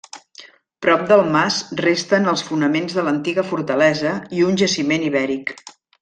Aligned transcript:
Prop 0.83 1.01
del 1.11 1.19
mas 1.35 1.57
resten 1.83 2.25
els 2.33 2.43
fonaments 2.49 2.95
de 2.99 3.03
l'antiga 3.09 3.43
fortalesa 3.53 4.15
i 4.39 4.45
un 4.51 4.57
jaciment 4.63 5.05
ibèric. 5.11 5.53